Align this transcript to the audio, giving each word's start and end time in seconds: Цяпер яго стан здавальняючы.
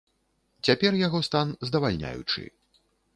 Цяпер 0.69 0.95
яго 1.01 1.19
стан 1.27 1.47
здавальняючы. 1.71 2.47